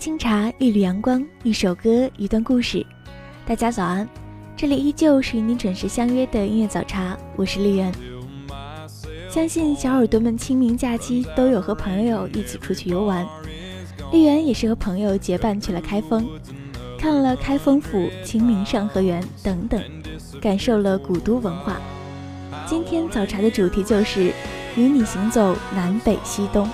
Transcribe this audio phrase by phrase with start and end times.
[0.00, 2.84] 清茶，一缕阳光，一首歌，一段故事。
[3.44, 4.08] 大家早安，
[4.56, 7.92] 这里依旧是与你准时相约的音乐早茶，我是丽媛。
[9.28, 13.28] 相信小耳朵们清明假期都有和朋友一起出去游玩，
[14.10, 16.26] 丽媛也是和朋友结伴去了开封，
[16.98, 19.78] 看了开封府、清明上河园等等，
[20.40, 21.78] 感受了古都文化。
[22.66, 24.32] 今天早茶的主题就是
[24.76, 26.66] 与你行走南北西东。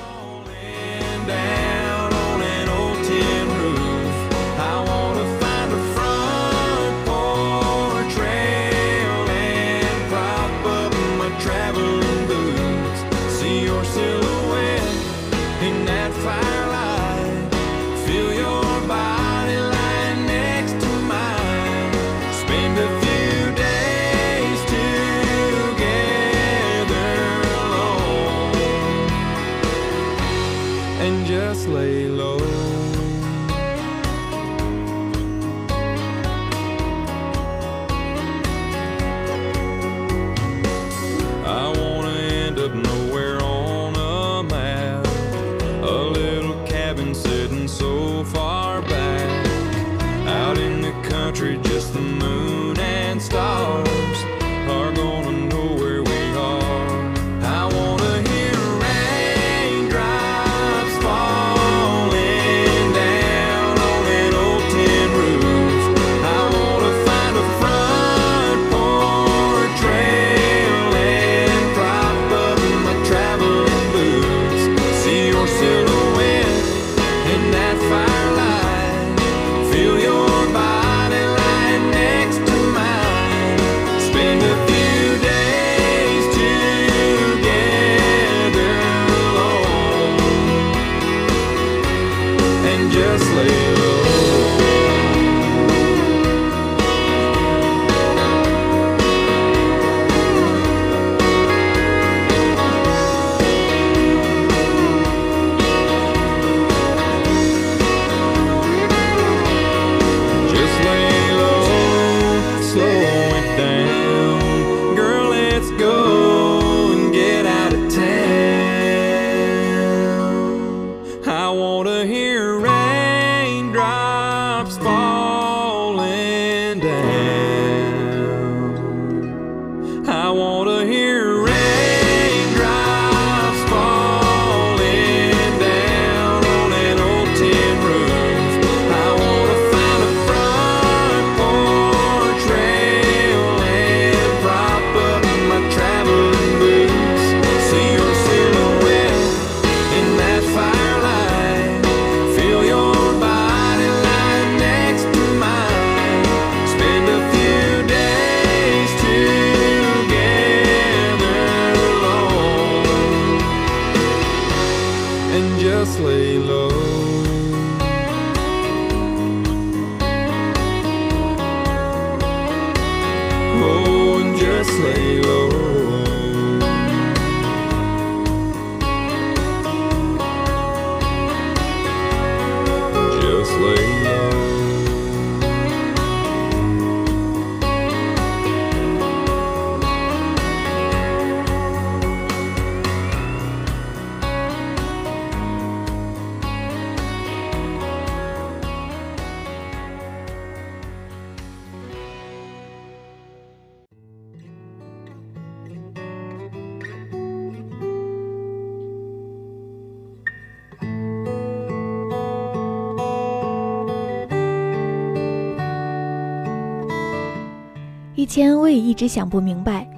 [218.27, 219.89] 以前我也一直想不明白，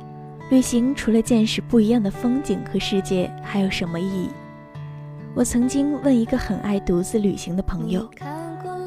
[0.50, 4.28] 旅行除了见识不一样的风景和世界，还有什么意义？
[5.32, 8.06] 我曾经问一个很爱独自旅行的朋友，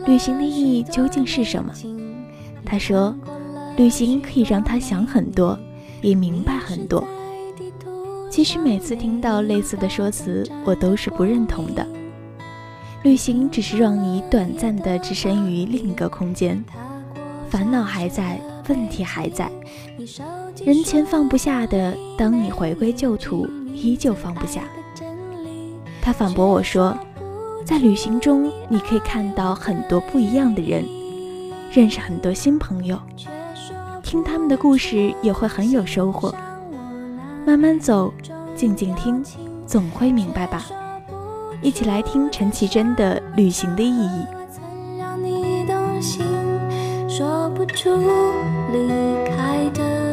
[0.06, 1.74] 旅行的意义究竟是什么？
[2.64, 3.16] 他说，
[3.78, 5.58] 旅行可以让他想很多，
[6.04, 7.04] 也明白很多。
[8.30, 11.84] 其实每次听到类似的说辞，我都是不认同的。
[13.02, 16.64] 旅行只是让你短暂的置身于另一个空间，
[17.50, 18.40] 烦恼还在。
[18.72, 19.52] 问题还在，
[20.64, 24.62] 人前放不下的，当你回归旧土，依旧放不下。
[26.02, 26.98] 他反驳我说，
[27.66, 30.86] 在旅行中，你可以看到很多不一样的人，
[31.74, 32.98] 认识很多新朋友，
[34.02, 36.34] 听他们的故事也会很有收获。
[37.46, 38.14] 慢慢走，
[38.56, 39.22] 静静听，
[39.68, 40.64] 总会明白吧。
[41.62, 44.26] 一起来听陈绮贞的《旅行的意义》。
[47.18, 47.90] 说不出
[48.72, 48.88] 离
[49.26, 50.11] 开的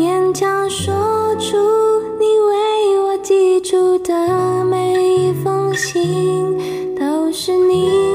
[0.00, 0.94] 勉强说
[1.38, 1.58] 出
[2.18, 8.09] 你为我寄出的每一封信，都是你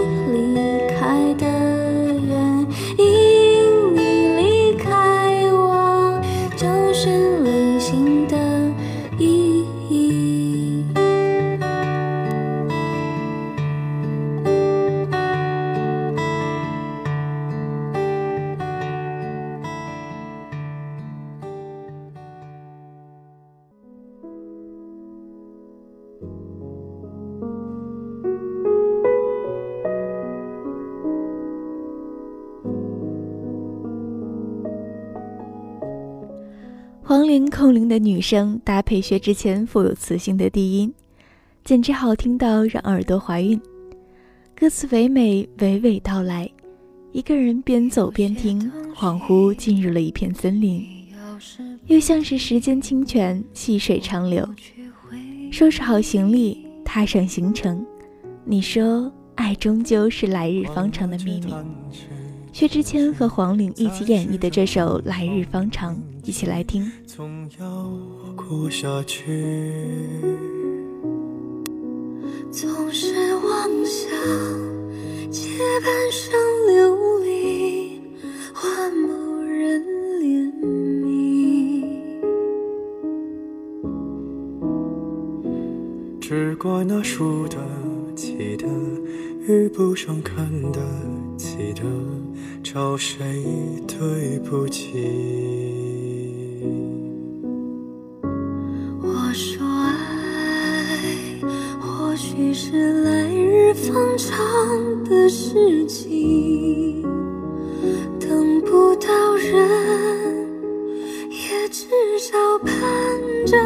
[37.65, 40.93] 空灵的女声搭配薛之谦富有磁性的低音，
[41.63, 43.59] 简直好听到让耳朵怀孕。
[44.55, 46.47] 歌词唯美，娓娓道来，
[47.11, 50.85] 一个人边走边听，恍惚进入了一片森林，
[51.87, 54.47] 又像是时间清泉，细水长流。
[55.51, 57.83] 收拾好行李，踏上行程。
[58.43, 61.51] 你说，爱终究是来日方长的秘密。
[62.55, 65.93] 薛之谦和黄龄一起演绎的这首《来日方长》，
[66.23, 66.89] 一起来听。
[67.05, 67.91] 总要
[68.33, 69.43] 过下去，
[72.49, 74.09] 总是妄想
[75.29, 76.31] 借半生
[76.65, 77.99] 流离
[78.53, 79.83] 换某人
[80.21, 80.49] 怜
[81.03, 81.83] 悯，
[86.21, 87.57] 只怪那输得
[88.15, 88.65] 起的
[89.45, 90.79] 遇不上看得
[91.37, 91.83] 起的。
[92.75, 93.41] 找谁
[93.87, 94.99] 对不起
[99.01, 101.39] 我说爱
[101.79, 104.35] 或许是来日方长
[105.05, 107.01] 的事情
[108.19, 110.49] 等不到人
[111.29, 111.87] 也至
[112.19, 112.75] 少盼
[113.45, 113.57] 着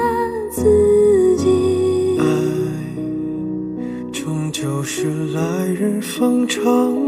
[0.52, 2.20] 自己。
[2.20, 2.26] 爱
[4.12, 6.99] 终究是来日方长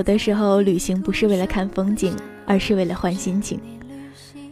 [0.00, 2.16] 有的时候，旅行不是为了看风景，
[2.46, 3.60] 而是为了换心情，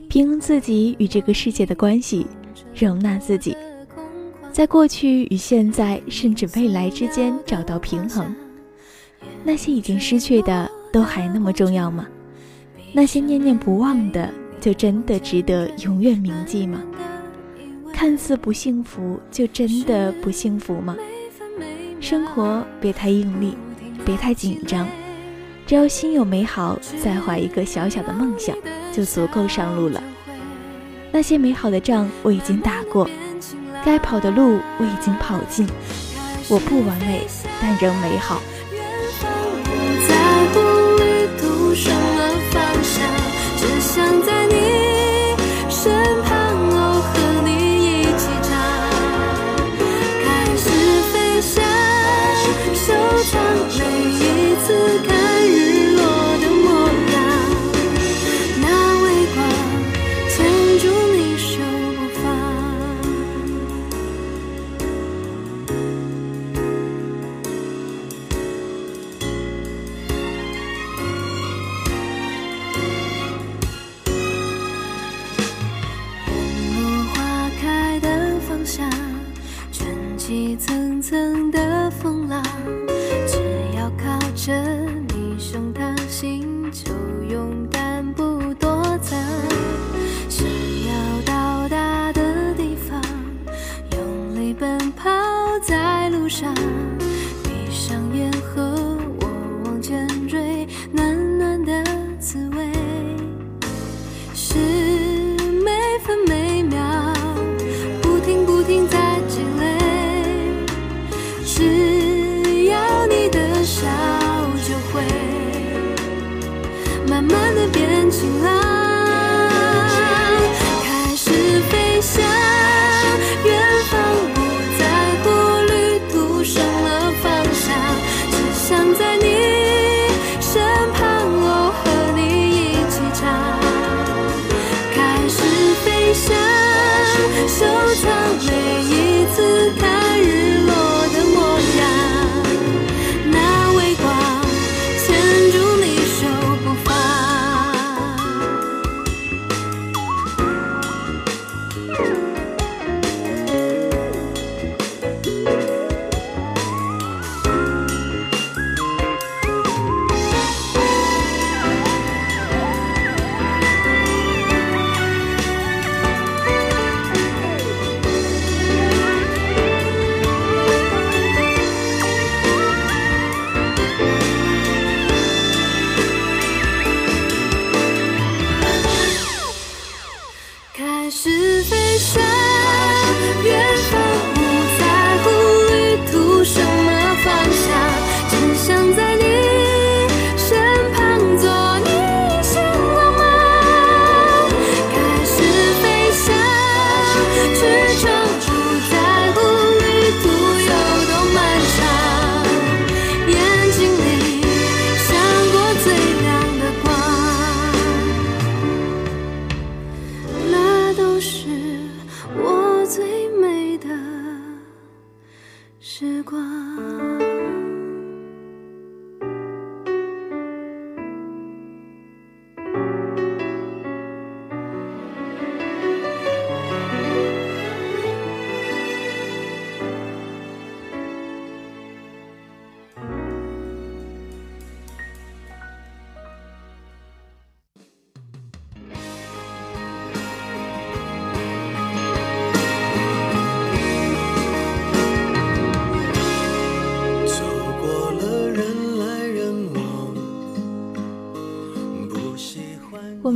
[0.06, 2.26] 平衡自己与这个世界的关系，
[2.74, 3.56] 容纳自己，
[4.52, 8.36] 在过去与现在，甚至未来之间找到平衡。
[9.42, 12.06] 那些已经失去的，都还那么重要吗？
[12.92, 16.82] 那些念念不忘的，就真的值得永远铭记吗？
[17.94, 20.94] 看似不幸福，就真的不幸福吗？
[22.02, 23.56] 生活别太用力，
[24.04, 24.86] 别太紧张，
[25.68, 28.56] 只要心有美好，再怀一个小小的梦想，
[28.90, 30.02] 就足够上路了。
[31.12, 33.06] 那些美好的仗我已经打过，
[33.84, 35.68] 该跑的路我已经跑尽。
[36.48, 37.26] 我不完美，
[37.60, 38.40] 但仍美好。
[39.20, 39.68] 不
[40.08, 40.16] 在
[40.54, 40.60] 乎
[40.96, 43.06] 旅途什么方向，
[43.58, 44.87] 只想在你
[111.50, 113.88] 只要你的笑，
[114.68, 115.02] 就会
[117.08, 118.57] 慢慢的变晴朗。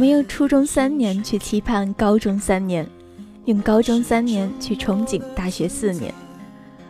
[0.03, 2.85] 们用初中三年去期盼高中三年，
[3.45, 6.13] 用高中三年去憧憬大学四年，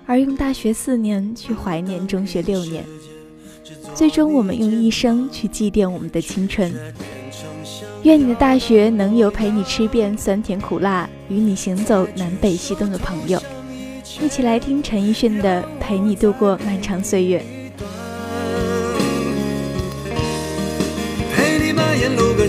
[0.07, 2.83] 而用大学四年去怀念中学六年。
[3.95, 6.73] 最终，我们用一生去祭奠我们的青春。
[8.03, 13.39] 愿你的大学能有陪你吃遍酸甜苦辣，与你行走南北西东的朋友。
[14.23, 17.41] 一起来听陈奕迅的《陪你度过漫长岁月》。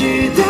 [0.00, 0.49] 期待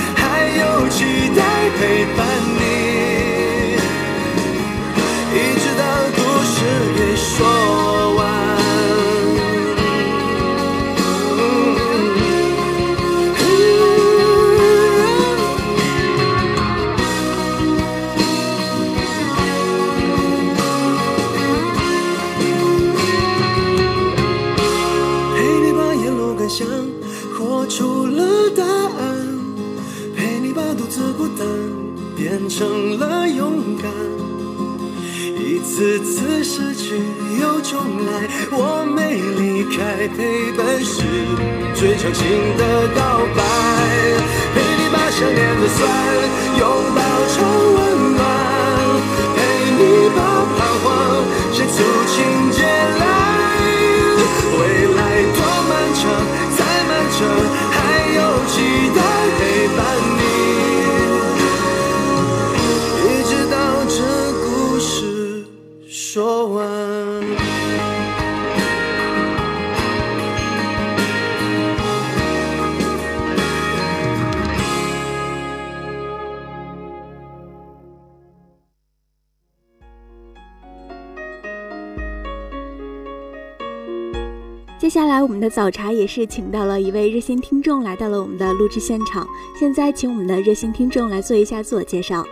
[85.21, 89.27] 我们的早茶也是请到了一位热心听众来到了我们的录制现场。
[89.57, 92.25] 现在，请我们的热心听众来做一下自我介绍。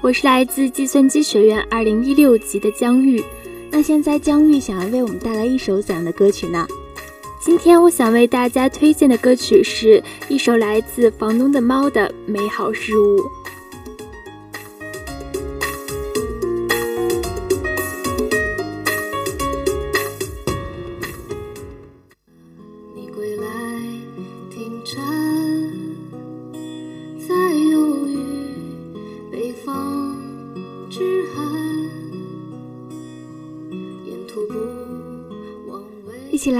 [0.00, 3.22] 我是来自计算机学院二零一六级的江玉。
[3.70, 6.66] 那现在，江玉想要为我们带来一首怎样的歌曲呢？
[7.40, 13.18] 今天我想为大家推荐的歌曲是一首来自房东的猫的《美好事物》。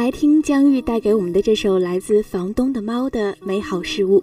[0.03, 4.21] 来听姜玉带给我们的这首来自房东的猫的美好事物。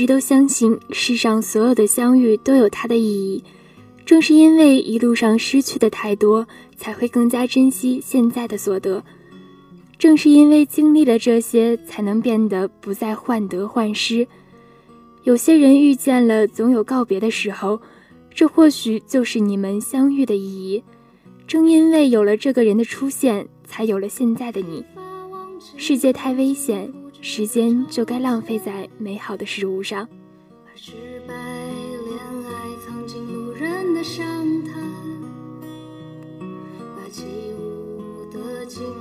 [0.00, 3.44] 一直都相信，世上所有的相遇都有它的意义。
[4.06, 9.04] 正是因为一路上失去的太多，才会更加珍惜现在的所得。
[9.98, 14.26] 正是因为经历了这些，才能变得不再患得患失。
[15.24, 17.78] 有些人遇见了，总有告别的时候，
[18.34, 20.82] 这或许就是你们相遇的意义。
[21.46, 24.82] 正因为有了这个人的出现，才有了现在的你。
[25.76, 26.90] 世界太危险，
[27.22, 30.08] 时间就该浪费在美好的事物上，
[30.64, 30.92] 把失
[31.28, 32.52] 败、恋爱
[32.86, 34.24] 藏进路人的伤。
[34.64, 34.72] 他
[36.96, 37.24] 把起
[37.58, 38.99] 舞的轻。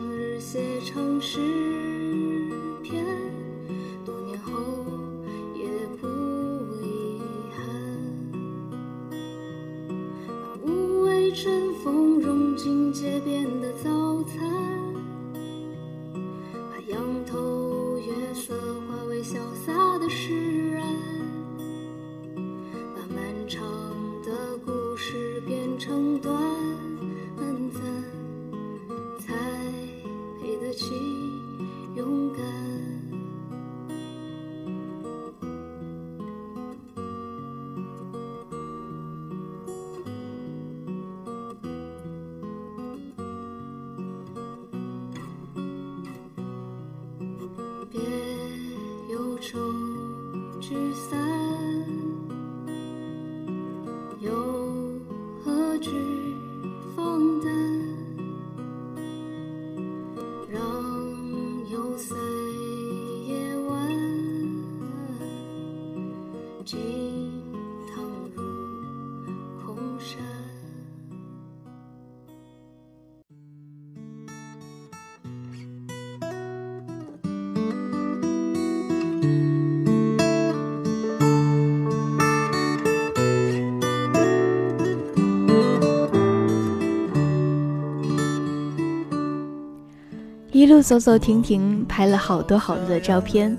[90.70, 93.58] 路走走停停，拍了好多好多的照片，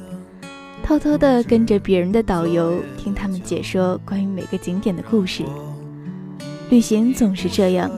[0.82, 5.44] 偷偷的跟着别人的导游，听他们解说关于每个景点的故事。
[6.70, 7.90] 旅行总是这样，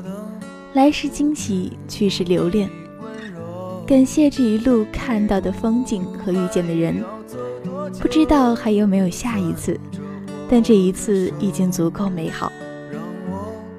[0.72, 2.70] 来时惊喜，去时留恋。
[3.87, 7.05] 感谢这一路看到的风景和遇见的人，
[8.01, 9.79] 不知道还有没有下一次，
[10.48, 12.51] 但这一次已经足够美好。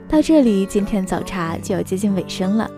[0.08, 2.70] 到这里，今天早茶就要接近尾声了。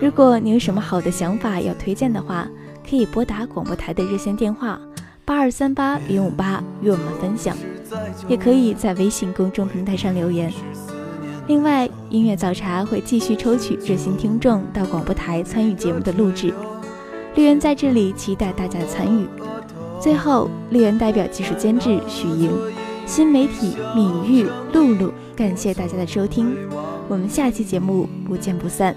[0.00, 2.48] 如果你有什么好的想法要推荐的话，
[2.88, 4.78] 可以拨打广播台的热线电话
[5.24, 7.56] 八二三八零五八与我们分享，
[8.26, 10.52] 也可以在微信公众平台上留言。
[11.46, 16.52] 另外，音乐早茶会继续抽取热心听众到广播台参与节目的录制，
[17.34, 19.26] 绿园在这里期待大家的参与。
[20.00, 22.50] 最后，绿园代表技术监制许莹，
[23.06, 26.56] 新媒体敏玉露露，感谢大家的收听，
[27.08, 28.96] 我们下期节目不见不散。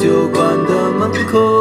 [0.00, 1.59] 酒馆的门口。